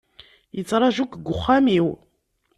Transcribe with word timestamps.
Yettraju-k 0.55 1.13
deg 1.17 1.27
uxxam-iw. 1.33 1.87